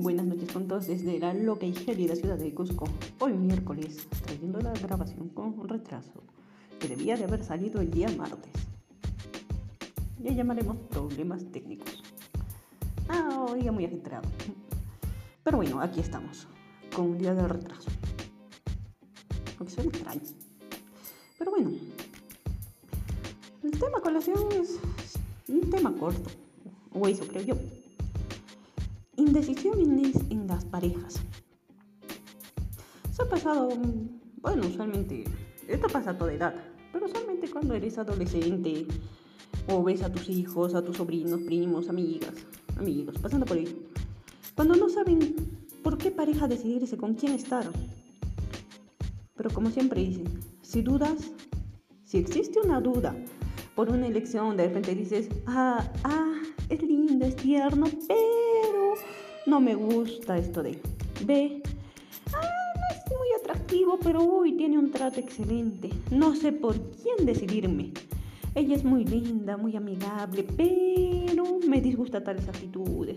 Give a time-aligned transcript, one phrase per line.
[0.00, 2.88] buenas noches con todos desde la loca y gélida ciudad de Cusco.
[3.18, 6.22] Hoy miércoles, trayendo la grabación con retraso,
[6.78, 8.52] que debía de haber salido el día martes.
[10.18, 12.02] Ya llamaremos problemas técnicos.
[13.08, 14.26] Ah, hoy muy ajetreado.
[15.44, 16.46] Pero bueno, aquí estamos,
[16.94, 17.90] con un día de retraso.
[19.58, 20.22] Aunque suena extraño.
[21.38, 21.72] Pero bueno,
[23.62, 24.78] el tema colación es
[25.46, 26.30] un tema corto,
[26.92, 27.79] o eso creo yo.
[29.20, 31.20] Indecisiones en las parejas.
[33.12, 33.68] Se ha pasado,
[34.40, 35.24] bueno, usualmente,
[35.68, 36.54] esto pasa a toda edad,
[36.90, 38.86] pero usualmente cuando eres adolescente
[39.68, 42.32] o ves a tus hijos, a tus sobrinos, primos, amigas,
[42.78, 43.86] amigos, pasando por ahí.
[44.54, 45.34] Cuando no saben
[45.82, 47.70] por qué pareja decidirse, con quién estar.
[49.34, 51.30] Pero como siempre dicen, si dudas,
[52.04, 53.14] si existe una duda
[53.74, 58.59] por una elección, de repente dices, ah, ah, es lindo, es tierno, pero
[59.50, 60.80] no me gusta esto de
[61.26, 61.60] B.
[62.32, 65.90] Ah, no es muy atractivo, pero uy, tiene un trato excelente.
[66.12, 67.92] No sé por quién decidirme.
[68.54, 73.16] Ella es muy linda, muy amigable, pero me disgusta tales actitudes.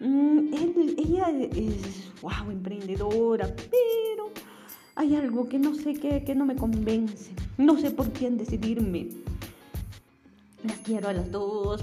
[0.00, 0.52] Mm,
[0.98, 4.30] ella es, wow, emprendedora, pero
[4.96, 7.32] hay algo que no sé qué, que no me convence.
[7.56, 9.08] No sé por quién decidirme.
[10.62, 11.82] Las quiero a las dos,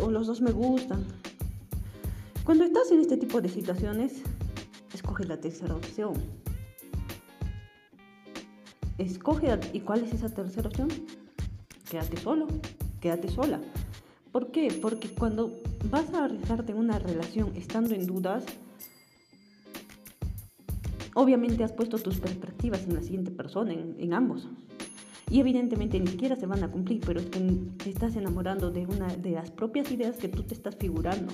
[0.00, 1.04] o los dos me gustan.
[2.46, 4.22] Cuando estás en este tipo de situaciones,
[4.94, 6.14] escoge la tercera opción.
[8.98, 10.86] Escoge, ¿y cuál es esa tercera opción?
[11.90, 12.46] Quédate solo,
[13.00, 13.60] quédate sola.
[14.30, 14.68] ¿Por qué?
[14.80, 18.44] Porque cuando vas a arriesgarte en una relación estando en dudas,
[21.14, 24.46] obviamente has puesto tus perspectivas en la siguiente persona, en, en ambos.
[25.28, 27.40] Y evidentemente ni siquiera se van a cumplir, pero es que
[27.82, 31.32] te estás enamorando de una de las propias ideas que tú te estás figurando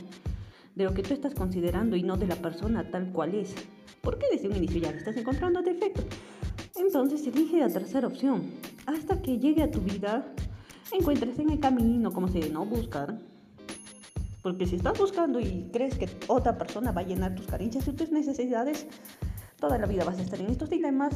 [0.74, 3.54] de lo que tú estás considerando y no de la persona tal cual es.
[4.00, 6.04] ¿Por qué desde un inicio ya le estás encontrando defectos?
[6.76, 8.50] Entonces elige la tercera opción.
[8.86, 10.32] Hasta que llegue a tu vida,
[10.90, 13.18] encuentres en el camino, como se no buscar.
[14.42, 17.92] Porque si estás buscando y crees que otra persona va a llenar tus carencias y
[17.92, 18.86] tus necesidades,
[19.60, 21.14] toda la vida vas a estar en estos dilemas,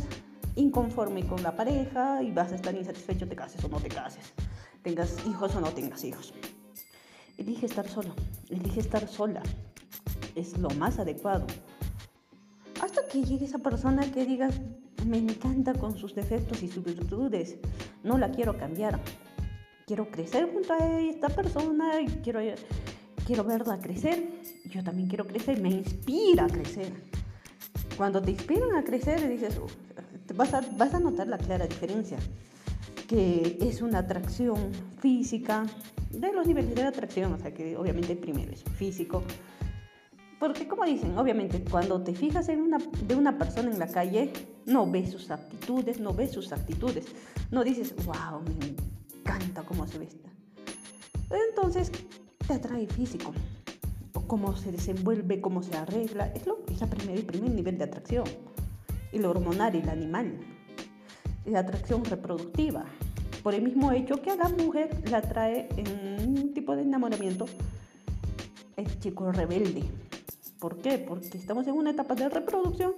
[0.55, 4.33] inconforme con la pareja y vas a estar insatisfecho, te cases o no te cases,
[4.83, 6.33] tengas hijos o no tengas hijos.
[7.39, 8.15] Elige estar solo,
[8.49, 9.43] elige estar sola.
[10.35, 11.47] Es lo más adecuado.
[12.81, 14.49] Hasta que llegue esa persona que diga,
[15.07, 17.59] me encanta con sus defectos y sus virtudes,
[18.03, 19.01] no la quiero cambiar.
[19.87, 21.93] Quiero crecer junto a esta persona
[22.23, 22.41] quiero,
[23.27, 24.29] quiero verla crecer.
[24.65, 26.93] Yo también quiero crecer, me inspira a crecer.
[27.97, 29.61] Cuando te inspiran a crecer, dices,
[30.35, 32.19] vas a, vas a notar la clara diferencia,
[33.09, 35.67] que es una atracción física,
[36.21, 39.23] de los niveles de atracción, o sea que obviamente primero es físico.
[40.39, 44.33] Porque como dicen, obviamente cuando te fijas en una, de una persona en la calle,
[44.67, 47.07] no ves sus aptitudes, no ves sus actitudes,
[47.51, 48.77] no dices, wow, me
[49.21, 50.29] encanta cómo se vesta.
[51.51, 51.91] Entonces
[52.47, 53.33] te atrae físico,
[54.13, 57.79] o cómo se desenvuelve, cómo se arregla, es, lo, es la primer, el primer nivel
[57.79, 58.25] de atracción.
[59.13, 60.39] El hormonal, el animal,
[61.47, 62.85] la atracción reproductiva,
[63.47, 67.47] por el mismo hecho que a la mujer la atrae en un tipo de enamoramiento
[68.77, 69.85] el chico rebelde.
[70.59, 70.99] ¿Por qué?
[70.99, 72.97] Porque estamos en una etapa de reproducción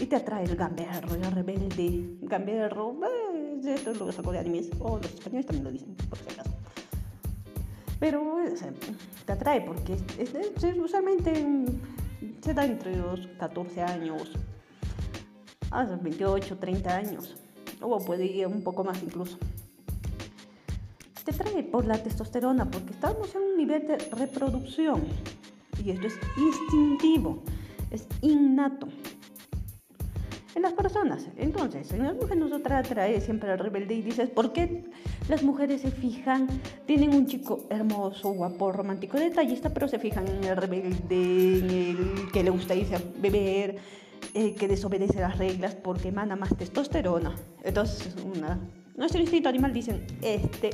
[0.00, 2.96] y te atrae el gamberro, el rebelde, gamberro,
[3.34, 6.16] eh, esto es lo que saco de animes, o los españoles también lo dicen, por
[6.16, 6.50] si acaso.
[7.98, 8.38] Pero
[9.26, 9.98] te atrae porque
[10.82, 11.44] usualmente
[12.40, 14.32] se da entre los 14 años
[15.70, 17.36] a los 28, 30 años,
[17.82, 19.36] o puede ir un poco más incluso
[21.32, 25.02] trae por la testosterona, porque estamos en un nivel de reproducción.
[25.82, 27.42] Y esto es instintivo,
[27.90, 28.88] es innato.
[30.54, 34.52] En las personas, entonces, en las mujeres nos atrae siempre el rebelde y dices, ¿por
[34.52, 34.84] qué
[35.28, 36.48] las mujeres se fijan,
[36.86, 42.32] tienen un chico hermoso, guapo, romántico, detallista, pero se fijan en el rebelde, en el
[42.32, 43.76] que le gusta irse a beber,
[44.34, 47.36] eh, que desobedece las reglas porque emana más testosterona?
[47.62, 48.58] Entonces, una
[49.00, 50.70] nuestro instinto animal dice, este,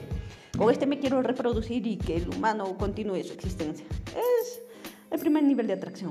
[0.56, 3.84] con este me quiero reproducir y que el humano continúe su existencia.
[4.06, 4.62] Es
[5.10, 6.10] el primer nivel de atracción.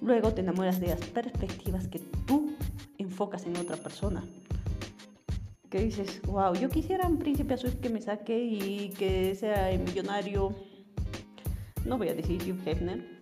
[0.00, 2.54] Luego te enamoras de las perspectivas que tú
[2.98, 4.24] enfocas en otra persona.
[5.70, 10.54] Que dices, wow, yo quisiera un príncipe azul que me saque y que sea millonario.
[11.84, 13.14] No voy a decir Hugh Hefner.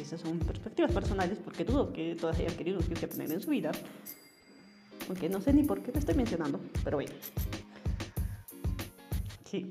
[0.00, 3.70] Esas son perspectivas personales porque dudo que todas hayan querido Hugh Hefner en su vida.
[5.08, 7.12] Aunque no sé ni por qué te estoy mencionando, pero bueno.
[9.52, 9.66] Sí.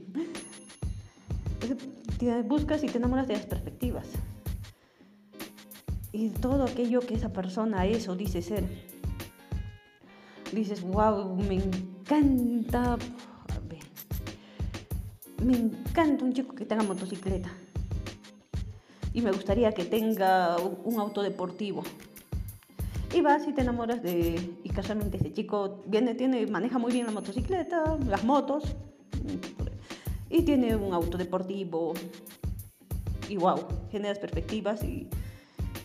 [2.46, 4.06] Buscas y te enamoras de las perspectivas.
[6.12, 8.64] y todo aquello que esa persona es o dice ser.
[10.52, 12.96] Dices, wow, me encanta,
[15.44, 17.50] me encanta un chico que tenga motocicleta.
[19.14, 21.82] Y me gustaría que tenga un auto deportivo.
[23.16, 24.58] Y vas y te enamoras de.
[24.64, 28.76] Y casualmente ese chico viene, tiene, maneja muy bien la motocicleta, las motos.
[30.32, 31.94] Y tiene un auto deportivo.
[33.30, 33.60] Y wow,
[33.92, 35.08] generas perspectivas y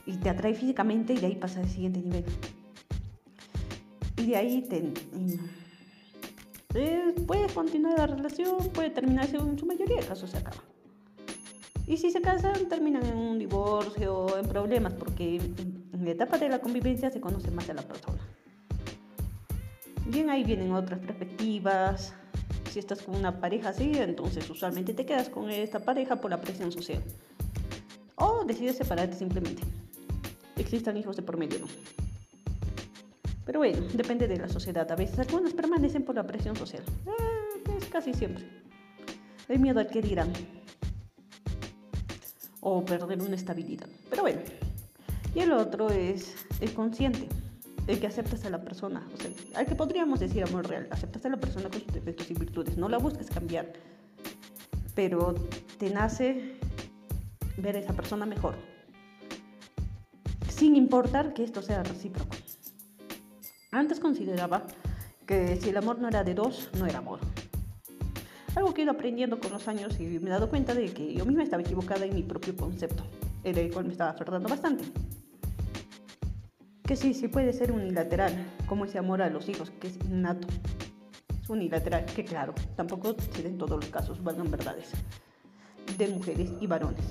[0.07, 2.25] y te atrae físicamente y de ahí pasa al siguiente nivel.
[4.17, 4.93] Y de ahí te,
[6.75, 10.63] eh, puede continuar la relación, puede terminarse, en su mayoría de casos se acaba.
[11.87, 16.49] Y si se casan, terminan en un divorcio, en problemas, porque en la etapa de
[16.49, 18.19] la convivencia se conoce más a la persona.
[20.07, 22.15] Bien, ahí vienen otras perspectivas.
[22.77, 26.43] Si estás con una pareja así, entonces usualmente te quedas con esta pareja por la
[26.43, 27.03] presión social.
[28.17, 29.63] O decides separarte simplemente
[30.59, 31.61] existan hijos de por medio.
[33.47, 34.93] Pero bueno, depende de la sociedad.
[34.93, 36.83] A veces algunos permanecen por la presión social.
[37.07, 38.45] Eh, es casi siempre.
[39.49, 40.31] El miedo al que dirán.
[42.61, 43.89] O perder una estabilidad.
[44.11, 44.43] Pero bueno.
[45.35, 47.27] Y el otro es el consciente.
[47.87, 49.07] El que aceptas a la persona.
[49.15, 50.89] O sea, al que podríamos decir amor real.
[50.91, 52.77] Aceptas a la persona con sus defectos y virtudes.
[52.77, 53.73] No la buscas cambiar.
[54.95, 55.35] Pero
[55.79, 56.59] te nace
[57.57, 58.55] ver a esa persona mejor
[60.57, 62.35] sin importar que esto sea recíproco.
[63.71, 64.67] Antes consideraba
[65.27, 67.21] que si el amor no era de dos, no era amor.
[68.55, 71.13] Algo que he ido aprendiendo con los años y me he dado cuenta de que
[71.13, 73.05] yo misma estaba equivocada en mi propio concepto,
[73.45, 74.85] el cual me estaba aferrando bastante.
[76.87, 78.33] Que sí, sí puede ser unilateral,
[78.67, 80.47] como ese amor a los hijos, que es innato.
[81.43, 84.93] Es unilateral, que claro, tampoco se en todos los casos, valgan verdades,
[85.99, 87.05] de mujeres y varones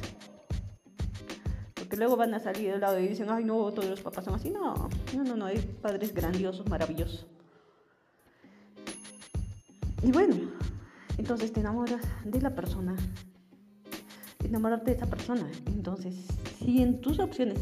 [1.86, 4.34] porque luego van a salir del lado y dicen, ay no, todos los papás son
[4.34, 4.50] así.
[4.50, 7.28] No, no, no, no, hay padres grandiosos, maravillosos.
[10.02, 10.36] Y bueno,
[11.20, 12.96] entonces te enamoras de la persona,
[14.44, 15.48] enamorarte de esa persona.
[15.68, 16.26] Entonces,
[16.58, 17.60] si en tus opciones,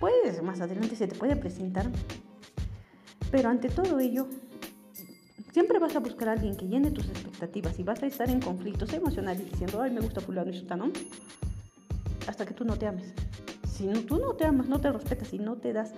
[0.00, 1.86] pues más adelante se te puede presentar,
[3.30, 4.26] pero ante todo ello,
[5.52, 8.40] siempre vas a buscar a alguien que llene tus expectativas y vas a estar en
[8.40, 10.90] conflictos emocionales diciendo, ay, me gusta fulano y sutano,
[12.26, 13.12] hasta que tú no te ames.
[13.68, 15.92] Si tú no te amas, no te respetas y no te das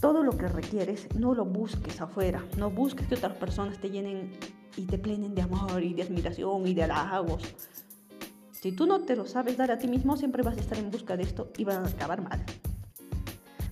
[0.00, 2.44] todo lo que requieres, no lo busques afuera.
[2.58, 4.32] No busques que otras personas te llenen
[4.76, 7.42] y te plenen de amor y de admiración y de halagos.
[8.50, 10.90] Si tú no te lo sabes dar a ti mismo, siempre vas a estar en
[10.90, 12.44] busca de esto y va a acabar mal.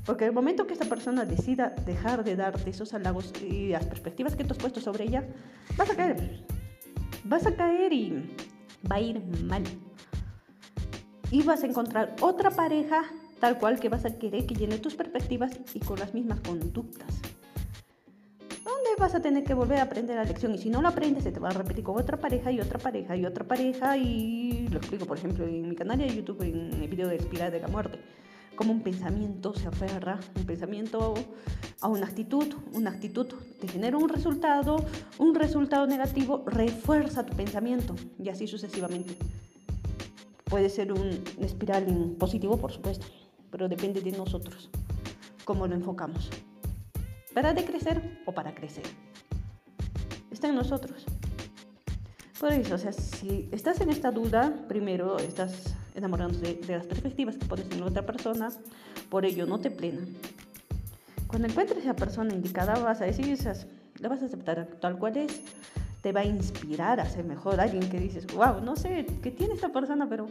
[0.04, 4.36] Porque el momento que esta persona decida dejar de darte esos halagos y las perspectivas
[4.36, 5.26] que tú has puesto sobre ella,
[5.76, 6.44] vas a caer.
[7.24, 8.36] Vas a caer y
[8.90, 9.62] va a ir mal.
[11.30, 13.04] Y vas a encontrar otra pareja
[13.40, 17.20] tal cual que vas a querer que llene tus perspectivas y con las mismas conductas.
[18.62, 21.24] ¿Dónde vas a tener que volver a aprender la lección y si no lo aprendes
[21.24, 24.68] se te va a repetir con otra pareja y otra pareja y otra pareja y
[24.68, 27.60] lo explico por ejemplo en mi canal de YouTube en el video de Espiral de
[27.60, 27.98] la Muerte
[28.54, 31.14] como un pensamiento se aferra, un pensamiento
[31.80, 33.26] a una actitud, una actitud
[33.60, 34.84] te genera un resultado,
[35.18, 39.16] un resultado negativo refuerza tu pensamiento y así sucesivamente.
[40.44, 43.06] Puede ser un espiral positivo, por supuesto
[43.54, 44.68] pero depende de nosotros
[45.44, 46.28] cómo lo enfocamos.
[47.32, 48.82] ¿Para decrecer o para crecer?
[50.32, 51.06] Está en nosotros.
[52.40, 57.36] Por eso, o sea, si estás en esta duda, primero estás enamorándote de, las perspectivas
[57.36, 58.50] que pones en otra persona,
[59.08, 60.00] por ello no te plena.
[61.26, 63.38] Cuando encuentres a la persona indicada, vas a decir,
[64.00, 65.42] la vas a aceptar tal cual es,
[66.02, 67.60] te va a inspirar a ser mejor.
[67.60, 70.28] Alguien que dices, wow, no sé qué tiene esta persona, pero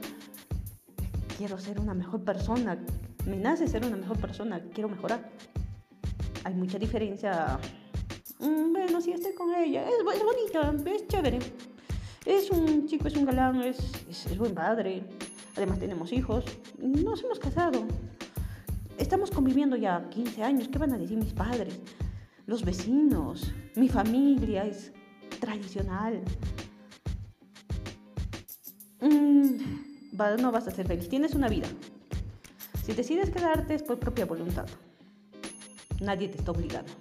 [1.38, 2.78] quiero ser una mejor persona,
[3.26, 5.30] me nace ser una mejor persona, quiero mejorar.
[6.44, 7.58] Hay mucha diferencia.
[8.40, 11.40] Mm, bueno, si estoy con ella, es, bonita, es chévere.
[12.26, 13.78] Es un chico, es un galán, es,
[14.10, 15.04] es, buen padre.
[15.56, 16.46] Además tenemos hijos.
[16.80, 17.86] Nos hemos casado.
[18.98, 20.68] Estamos conviviendo ya 15 años.
[20.68, 21.80] ¿Qué van a decir mis padres?
[22.46, 24.92] Los vecinos, mi familia es
[25.40, 26.22] tradicional.
[29.02, 29.58] Mm,
[30.40, 31.10] no vas a ser feliz.
[31.10, 31.68] Tienes una vida.
[32.84, 34.66] Si decides quedarte es por propia voluntad.
[36.02, 36.92] Nadie te está obligando.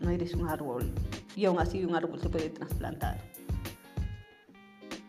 [0.00, 0.92] No eres un árbol
[1.36, 3.18] y aún así un árbol se puede trasplantar.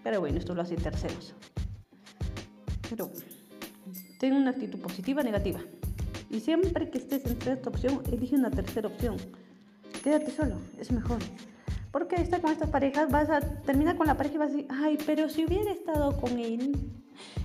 [0.04, 1.34] Pero bueno, esto lo hacen terceros.
[2.90, 3.12] Pero
[4.20, 5.60] ten una actitud positiva negativa.
[6.30, 9.18] Y siempre que estés entre esta opción, elige una tercera opción.
[10.04, 11.20] Quédate solo, es mejor.
[11.92, 14.68] Porque estar con estas parejas vas a terminar con la pareja y vas a decir,
[14.70, 16.76] ay, pero si hubiera estado con él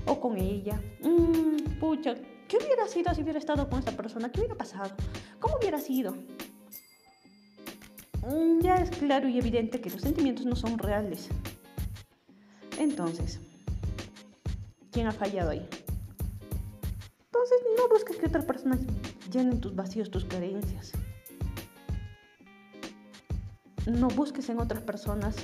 [0.06, 2.14] o con ella, mmm, pucha,
[2.50, 4.32] ¿Qué hubiera sido si hubiera estado con esta persona?
[4.32, 4.90] ¿Qué hubiera pasado?
[5.38, 6.16] ¿Cómo hubiera sido?
[8.26, 11.28] Mm, ya es claro y evidente que los sentimientos no son reales.
[12.76, 13.38] Entonces,
[14.90, 15.66] ¿quién ha fallado ahí?
[17.26, 18.78] Entonces, no busques que otra persona
[19.30, 20.92] llenen tus vacíos, tus carencias.
[23.86, 25.36] No busques en otras personas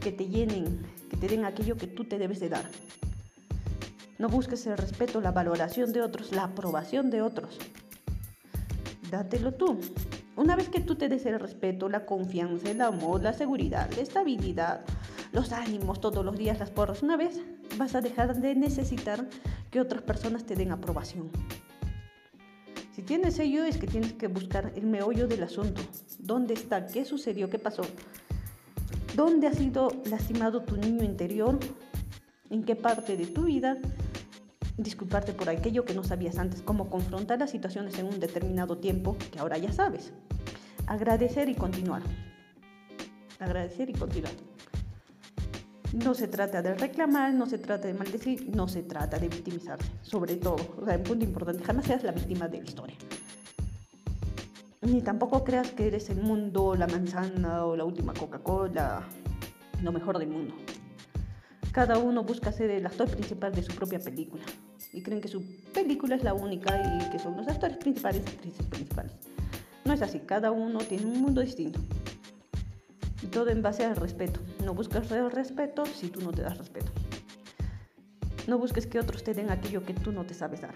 [0.00, 2.64] que te llenen, que te den aquello que tú te debes de dar.
[4.18, 7.58] No busques el respeto, la valoración de otros, la aprobación de otros.
[9.10, 9.78] Dátelo tú.
[10.36, 14.02] Una vez que tú te des el respeto, la confianza, el amor, la seguridad, la
[14.02, 14.84] estabilidad,
[15.32, 17.40] los ánimos todos los días, las porras, una vez
[17.78, 19.26] vas a dejar de necesitar
[19.70, 21.30] que otras personas te den aprobación.
[22.94, 25.80] Si tienes ello es que tienes que buscar el meollo del asunto.
[26.18, 26.86] ¿Dónde está?
[26.86, 27.48] ¿Qué sucedió?
[27.48, 27.82] ¿Qué pasó?
[29.14, 31.58] ¿Dónde ha sido lastimado tu niño interior?
[32.50, 33.78] ¿En qué parte de tu vida?
[34.76, 39.16] Disculparte por aquello que no sabías antes, cómo confrontar las situaciones en un determinado tiempo
[39.32, 40.12] que ahora ya sabes.
[40.86, 42.02] Agradecer y continuar.
[43.38, 44.47] Agradecer y continuar.
[45.92, 49.90] No se trata de reclamar, no se trata de maldecir, no se trata de victimizarse.
[50.02, 52.96] Sobre todo, o sea, un punto importante, jamás seas la víctima de la historia.
[54.82, 59.02] Ni tampoco creas que eres el mundo, la manzana o la última Coca-Cola,
[59.82, 60.54] lo mejor del mundo.
[61.72, 64.44] Cada uno busca ser el actor principal de su propia película
[64.92, 65.42] y creen que su
[65.72, 69.12] película es la única y que son los actores principales y actrices principales.
[69.84, 71.80] No es así, cada uno tiene un mundo distinto.
[73.22, 74.40] Y todo en base al respeto.
[74.64, 76.92] No busques el respeto si tú no te das respeto.
[78.46, 80.74] No busques que otros te den aquello que tú no te sabes dar.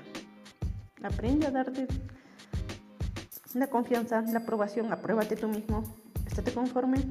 [1.03, 1.87] Aprende a darte
[3.55, 5.83] la confianza, la aprobación, apruébate tú mismo,
[6.27, 7.03] estate conforme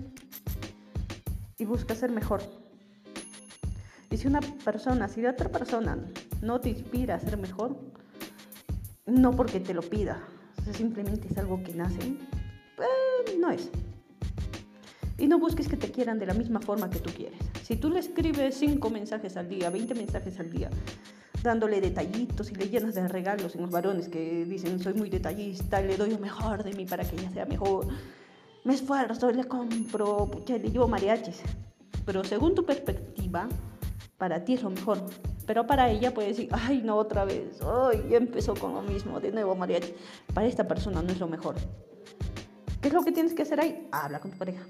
[1.58, 2.42] y busca ser mejor.
[4.10, 5.98] Y si una persona, si otra persona
[6.42, 7.78] no te inspira a ser mejor,
[9.06, 10.22] no porque te lo pida,
[10.74, 12.18] simplemente es algo que nace,
[12.76, 13.70] pues no es.
[15.22, 17.38] Y no busques que te quieran de la misma forma que tú quieres.
[17.64, 20.72] Si tú le escribes 5 mensajes al día, 20 mensajes al día,
[21.44, 25.80] dándole detallitos y le llenas de regalos en los varones que dicen soy muy detallista,
[25.80, 27.88] le doy lo mejor de mí para que ella sea mejor,
[28.64, 31.42] me esfuerzo, le compro, pucha, le llevo mariachis.
[32.04, 33.48] Pero según tu perspectiva,
[34.18, 35.06] para ti es lo mejor.
[35.46, 39.20] Pero para ella puede decir, ay, no, otra vez, ay, ya empezó con lo mismo,
[39.20, 39.94] de nuevo mariachi.
[40.34, 41.58] Para esta persona no es lo mejor.
[42.82, 43.88] ¿Qué es lo que tienes que hacer ahí?
[43.92, 44.64] Habla con tu pareja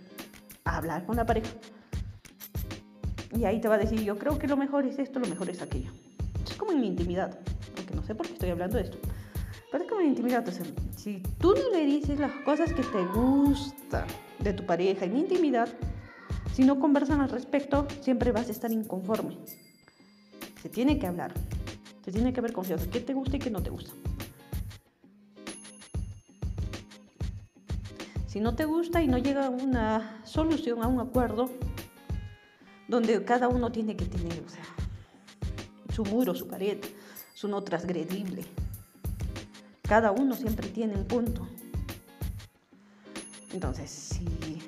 [0.66, 1.50] hablar con la pareja.
[3.38, 5.50] Y ahí te va a decir, yo creo que lo mejor es esto, lo mejor
[5.50, 5.92] es aquello.
[6.46, 7.40] Es como en mi intimidad,
[7.76, 8.98] porque no sé por qué estoy hablando de esto.
[9.72, 10.52] Pero es como en mi intimidad, o
[10.98, 14.06] si tú no le dices las cosas que te gustan
[14.40, 15.70] de tu pareja en intimidad,
[16.54, 19.38] si no conversan al respecto, siempre vas a estar inconforme.
[20.62, 21.34] Se tiene que hablar,
[22.04, 23.92] se tiene que haber confianza, qué te gusta y qué no te gusta.
[28.32, 31.50] Si no te gusta y no llega a una solución, a un acuerdo,
[32.88, 34.42] donde cada uno tiene que tener
[35.94, 36.78] su muro, su pared,
[37.34, 38.46] su no transgredible.
[39.82, 41.46] Cada uno siempre tiene un punto.
[43.52, 44.62] Entonces, si,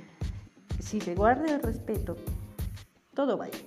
[0.81, 2.17] si se guarda el respeto,
[3.13, 3.65] todo va a ir.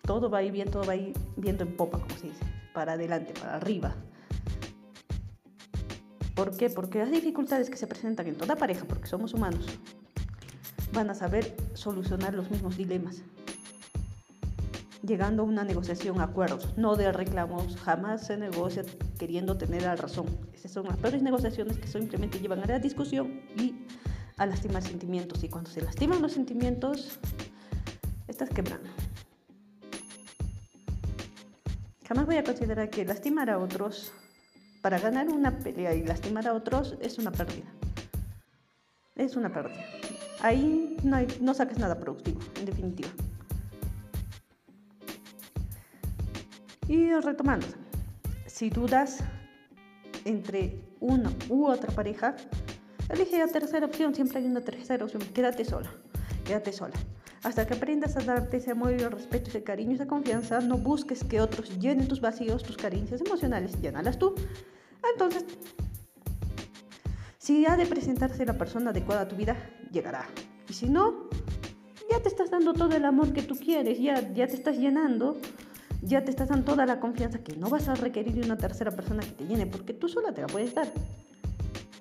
[0.00, 2.46] Todo va a ir bien, todo va a ir viento en popa, como se dice,
[2.72, 3.94] para adelante, para arriba.
[6.40, 6.70] ¿Por qué?
[6.70, 9.66] Porque las dificultades que se presentan en toda pareja, porque somos humanos,
[10.90, 13.20] van a saber solucionar los mismos dilemas,
[15.02, 18.84] llegando a una negociación, acuerdos, no de reclamos, jamás se negocia
[19.18, 20.28] queriendo tener la razón.
[20.54, 23.74] Esas son las peores negociaciones que simplemente llevan a la discusión y
[24.38, 25.44] a lastimar sentimientos.
[25.44, 27.18] Y cuando se lastiman los sentimientos,
[28.28, 28.88] estás quebrando.
[32.08, 34.10] Jamás voy a considerar que lastimar a otros
[34.80, 37.66] para ganar una pelea y lastimar a otros es una pérdida.
[39.14, 39.84] Es una pérdida.
[40.40, 43.10] Ahí no, hay, saques nada productivo, en definitiva.
[46.88, 47.66] Y retomando,
[48.46, 49.18] si dudas
[50.24, 52.34] entre una u otra pareja,
[53.08, 55.90] elige la tercera opción, siempre hay una tercera opción, quédate sola,
[56.44, 56.94] quédate sola.
[57.42, 61.24] Hasta que aprendas a darte ese amor, el respeto, ese cariño, esa confianza, no busques
[61.24, 64.34] que otros llenen tus vacíos, tus carencias emocionales, llénalas tú.
[65.12, 65.44] Entonces,
[67.38, 69.56] si ha de presentarse la persona adecuada a tu vida,
[69.90, 70.26] llegará.
[70.68, 71.30] Y si no,
[72.10, 75.38] ya te estás dando todo el amor que tú quieres, ya, ya te estás llenando,
[76.02, 78.90] ya te estás dando toda la confianza que no vas a requerir de una tercera
[78.90, 80.92] persona que te llene, porque tú sola te la puedes dar.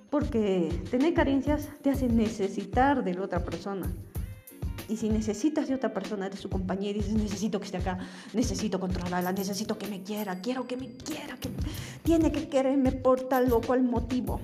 [0.09, 3.87] Porque tener carencias te hace necesitar de la otra persona.
[4.89, 7.99] Y si necesitas de otra persona, de su compañía, y dices, necesito que esté acá,
[8.33, 11.49] necesito controlarla, necesito que me quiera, quiero que me quiera, que
[12.01, 14.41] tiene que quererme por tal o cual motivo.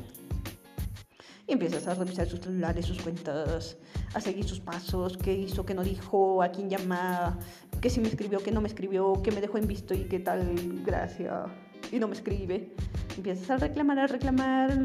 [1.48, 3.78] Y empiezas a revisar sus celulares, sus cuentas,
[4.14, 7.40] a seguir sus pasos, qué hizo, qué no dijo, a quién llama,
[7.82, 10.20] qué si me escribió, qué no me escribió, qué me dejó en visto y qué
[10.20, 11.50] tal, gracias,
[11.92, 12.76] y no me escribe.
[13.18, 14.80] Empiezas a reclamar, a reclamar,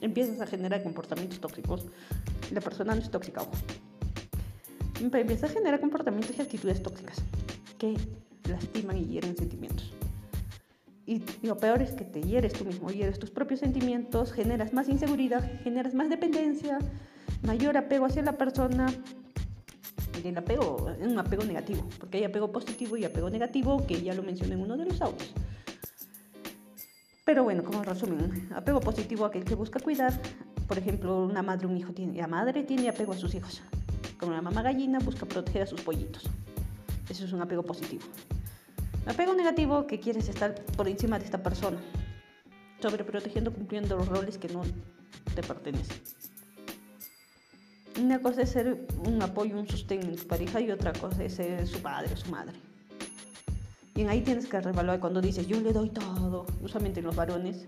[0.00, 1.86] empiezas a generar comportamientos tóxicos.
[2.50, 3.52] La persona no es tóxica, ojo.
[5.02, 7.16] Empieza a generar comportamientos y actitudes tóxicas
[7.76, 7.96] que
[8.48, 9.92] lastiman y hieren sentimientos.
[11.06, 14.88] Y lo peor es que te hieres tú mismo, hieres tus propios sentimientos, generas más
[14.88, 16.78] inseguridad, generas más dependencia,
[17.42, 18.86] mayor apego hacia la persona.
[20.22, 24.00] Y el apego es un apego negativo, porque hay apego positivo y apego negativo, que
[24.00, 25.34] ya lo mencioné en uno de los audios.
[27.24, 30.12] Pero bueno, como resumen, apego positivo aquel que busca cuidar.
[30.68, 33.62] Por ejemplo, una madre, un hijo tiene, la madre tiene apego a sus hijos.
[34.22, 36.22] Como la mamá gallina busca proteger a sus pollitos.
[37.08, 38.04] Eso es un apego positivo.
[39.04, 41.78] Apego negativo que quieres estar por encima de esta persona,
[42.80, 44.62] sobreprotegiendo, cumpliendo los roles que no
[45.34, 45.96] te pertenecen.
[48.00, 51.34] Una cosa es ser un apoyo, un sostén en tu pareja y otra cosa es
[51.34, 52.60] ser su padre su madre.
[53.96, 57.66] Y ahí tienes que revaluar cuando dices, yo le doy todo, usualmente en los varones.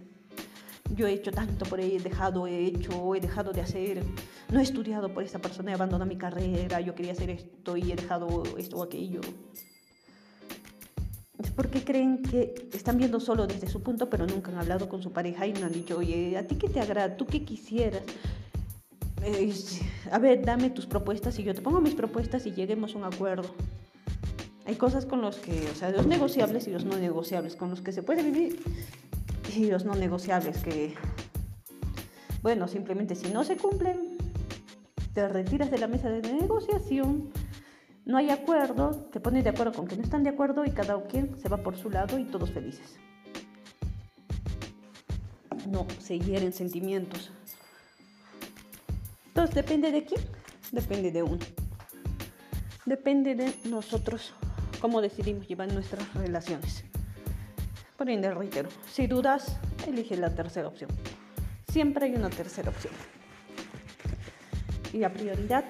[0.91, 4.03] Yo he hecho tanto por ella, he dejado, he hecho, he dejado de hacer,
[4.51, 7.91] no he estudiado por esta persona, he abandonado mi carrera, yo quería hacer esto y
[7.91, 9.21] he dejado esto o aquello.
[11.43, 15.03] Es porque creen que están viendo solo desde su punto, pero nunca han hablado con
[15.03, 17.17] su pareja y no han dicho, oye, ¿a ti qué te agrada?
[17.17, 18.03] ¿Tú qué quisieras?
[20.11, 23.05] a ver, dame tus propuestas y yo te pongo mis propuestas y lleguemos a un
[23.05, 23.55] acuerdo.
[24.67, 27.81] Hay cosas con los que, o sea, los negociables y los no negociables, con los
[27.81, 28.61] que se puede vivir
[29.85, 30.95] no negociables, que,
[32.43, 34.17] bueno, simplemente si no se cumplen,
[35.13, 37.31] te retiras de la mesa de negociación,
[38.05, 41.01] no hay acuerdo, te pones de acuerdo con que no están de acuerdo y cada
[41.05, 42.99] quien se va por su lado y todos felices.
[45.69, 47.31] No se hieren sentimientos.
[49.29, 50.21] Entonces, ¿depende de quién?
[50.73, 51.45] Depende de uno.
[52.85, 54.35] Depende de nosotros
[54.81, 56.85] cómo decidimos llevar nuestras relaciones.
[57.97, 60.91] Por ende, reitero, si dudas, elige la tercera opción.
[61.69, 62.93] Siempre hay una tercera opción.
[64.93, 65.65] Y la prioridad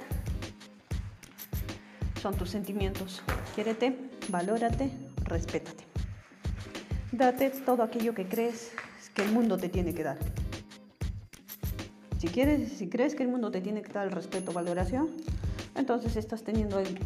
[2.20, 3.22] son tus sentimientos.
[3.54, 3.96] Quiérete,
[4.28, 4.90] valórate,
[5.24, 5.84] respétate.
[7.12, 8.72] Date todo aquello que crees
[9.14, 10.18] que el mundo te tiene que dar.
[12.18, 15.10] Si, quieres, si crees que el mundo te tiene que dar respeto, valoración,
[15.74, 16.98] entonces estás teniendo el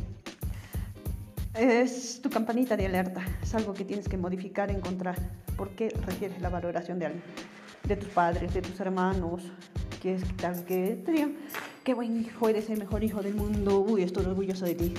[1.58, 5.16] es tu campanita de alerta, es algo que tienes que modificar, encontrar.
[5.56, 7.24] ¿Por qué requieres la valoración de alguien?
[7.84, 9.42] De tus padres, de tus hermanos,
[10.00, 11.36] que es tal que te digan,
[11.84, 14.94] qué buen hijo, eres el mejor hijo del mundo, uy, estoy orgulloso de ti.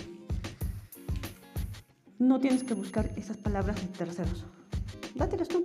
[2.17, 4.45] No tienes que buscar esas palabras de terceros.
[5.15, 5.63] Dátelas tú.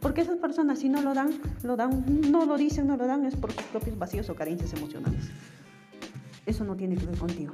[0.00, 3.26] Porque esas personas si no lo dan, lo dan, no lo dicen, no lo dan,
[3.26, 5.30] es por sus propios vacíos o carencias emocionales.
[6.46, 7.52] Eso no tiene que ver contigo.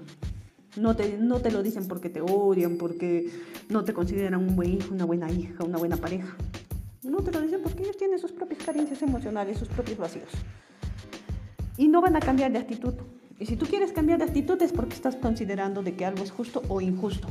[0.76, 3.30] No te, no te lo dicen porque te odian, porque
[3.68, 6.36] no te consideran un buen hijo, una buena hija, una buena pareja.
[7.02, 10.28] No te lo dicen porque ellos tienen sus propias carencias emocionales, sus propios vacíos.
[11.76, 12.94] Y no van a cambiar de actitud.
[13.38, 16.30] Y si tú quieres cambiar de actitud es porque estás considerando de que algo es
[16.30, 17.28] justo o injusto.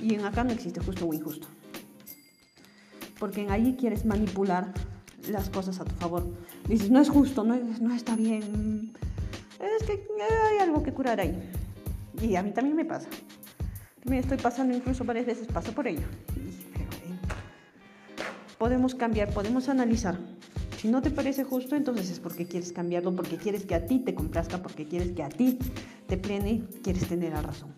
[0.00, 1.48] Y en acá no existe justo o injusto.
[3.18, 4.72] Porque en ahí quieres manipular
[5.30, 6.24] las cosas a tu favor.
[6.68, 8.92] Dices, no es justo, no, no está bien.
[9.60, 11.34] Es que hay algo que curar ahí.
[12.22, 13.08] Y a mí también me pasa.
[14.02, 16.06] También estoy pasando, incluso varias veces paso por ello.
[18.58, 20.18] podemos cambiar, podemos analizar.
[20.78, 23.98] Si no te parece justo, entonces es porque quieres cambiarlo, porque quieres que a ti
[23.98, 25.58] te complazca, porque quieres que a ti
[26.06, 27.70] te plene, quieres tener la razón.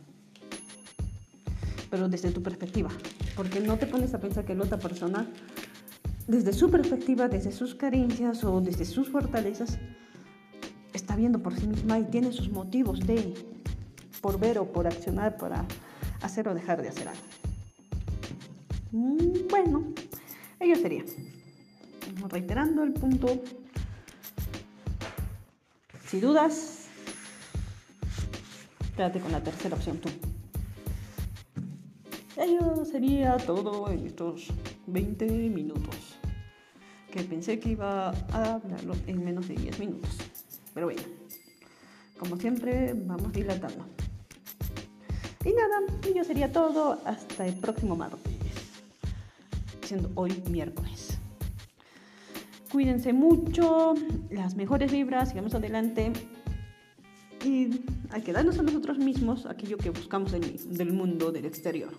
[1.90, 2.90] Pero desde tu perspectiva,
[3.36, 5.28] porque no te pones a pensar que la otra persona,
[6.26, 9.78] desde su perspectiva, desde sus carencias o desde sus fortalezas,
[10.92, 13.34] está viendo por sí misma y tiene sus motivos de
[14.26, 15.64] por ver o por accionar para
[16.20, 17.22] hacer o dejar de hacer algo.
[18.90, 19.84] Mm, bueno,
[20.58, 21.04] ello sería.
[22.28, 23.40] Reiterando el punto.
[26.08, 26.88] Si dudas,
[28.96, 30.08] quédate con la tercera opción tú.
[32.36, 34.48] Ello sería todo en estos
[34.88, 36.18] 20 minutos.
[37.12, 40.10] Que pensé que iba a hablarlo en menos de 10 minutos.
[40.74, 41.02] Pero bueno,
[42.18, 43.86] como siempre, vamos dilatando.
[45.46, 45.80] Y nada,
[46.12, 48.32] yo sería todo hasta el próximo martes,
[49.82, 51.18] siendo hoy miércoles.
[52.72, 53.94] Cuídense mucho,
[54.28, 56.12] las mejores vibras, sigamos adelante
[57.44, 57.80] y
[58.10, 61.92] hay que darnos a nosotros mismos aquello que buscamos del mundo, del exterior.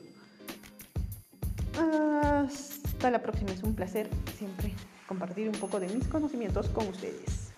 [1.80, 4.74] Hasta la próxima, es un placer siempre
[5.08, 7.54] compartir un poco de mis conocimientos con ustedes.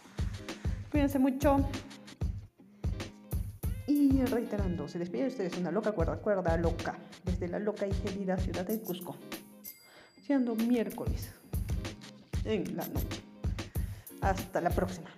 [0.91, 1.65] Cuídense mucho.
[3.99, 7.89] Y reiterando, se despide de ustedes una loca cuerda, cuerda loca, desde la loca y
[7.89, 9.17] querida ciudad de Cusco,
[10.25, 11.33] siendo miércoles
[12.45, 13.21] en la noche.
[14.21, 15.09] Hasta la próxima.